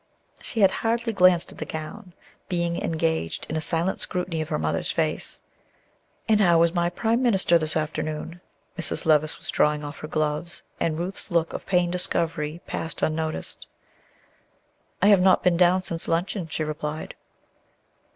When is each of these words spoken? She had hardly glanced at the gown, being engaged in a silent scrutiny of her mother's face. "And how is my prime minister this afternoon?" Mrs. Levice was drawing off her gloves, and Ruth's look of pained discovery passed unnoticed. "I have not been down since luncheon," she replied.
She 0.41 0.61
had 0.61 0.71
hardly 0.71 1.13
glanced 1.13 1.51
at 1.51 1.59
the 1.59 1.63
gown, 1.63 2.13
being 2.49 2.75
engaged 2.81 3.45
in 3.51 3.55
a 3.55 3.61
silent 3.61 3.99
scrutiny 3.99 4.41
of 4.41 4.49
her 4.49 4.57
mother's 4.57 4.89
face. 4.89 5.43
"And 6.27 6.41
how 6.41 6.63
is 6.63 6.73
my 6.73 6.89
prime 6.89 7.21
minister 7.21 7.59
this 7.59 7.77
afternoon?" 7.77 8.41
Mrs. 8.79 9.05
Levice 9.05 9.37
was 9.37 9.51
drawing 9.51 9.83
off 9.83 9.99
her 9.99 10.07
gloves, 10.07 10.63
and 10.79 10.97
Ruth's 10.97 11.29
look 11.29 11.53
of 11.53 11.67
pained 11.67 11.91
discovery 11.91 12.61
passed 12.65 13.03
unnoticed. 13.03 13.67
"I 15.03 15.09
have 15.09 15.21
not 15.21 15.43
been 15.43 15.55
down 15.55 15.83
since 15.83 16.07
luncheon," 16.07 16.47
she 16.47 16.63
replied. 16.63 17.13